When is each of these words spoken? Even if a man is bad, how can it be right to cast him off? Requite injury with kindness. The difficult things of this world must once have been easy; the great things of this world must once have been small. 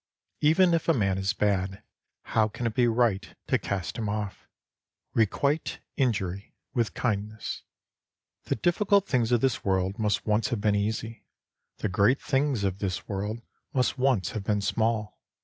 Even 0.39 0.73
if 0.73 0.89
a 0.89 0.95
man 0.95 1.19
is 1.19 1.31
bad, 1.33 1.83
how 2.23 2.47
can 2.47 2.65
it 2.65 2.73
be 2.73 2.87
right 2.87 3.35
to 3.45 3.59
cast 3.59 3.99
him 3.99 4.09
off? 4.09 4.47
Requite 5.13 5.77
injury 5.95 6.55
with 6.73 6.95
kindness. 6.95 7.61
The 8.45 8.55
difficult 8.55 9.07
things 9.07 9.31
of 9.31 9.41
this 9.41 9.63
world 9.63 9.99
must 9.99 10.25
once 10.25 10.47
have 10.47 10.59
been 10.59 10.73
easy; 10.73 11.27
the 11.77 11.87
great 11.87 12.19
things 12.19 12.63
of 12.63 12.79
this 12.79 13.07
world 13.07 13.43
must 13.73 13.99
once 13.99 14.31
have 14.31 14.43
been 14.43 14.61
small. 14.61 15.19